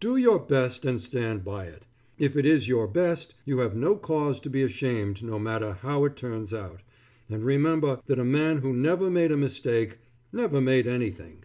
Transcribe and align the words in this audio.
Do 0.00 0.16
your 0.16 0.40
best 0.40 0.84
and 0.84 1.00
stand 1.00 1.44
by 1.44 1.66
it. 1.66 1.84
If 2.18 2.36
it 2.36 2.44
is 2.44 2.66
your 2.66 2.88
best, 2.88 3.36
you 3.44 3.58
have 3.58 3.76
no 3.76 3.94
cause 3.94 4.40
to 4.40 4.50
be 4.50 4.64
ashamed 4.64 5.22
no 5.22 5.38
matter 5.38 5.74
how 5.74 6.04
it 6.04 6.16
turns 6.16 6.52
out, 6.52 6.80
and 7.30 7.44
remember 7.44 8.00
that 8.06 8.18
a 8.18 8.24
man 8.24 8.58
who 8.58 8.72
never 8.72 9.08
made 9.08 9.30
a 9.30 9.36
mistake 9.36 9.98
never 10.32 10.60
made 10.60 10.88
anything. 10.88 11.44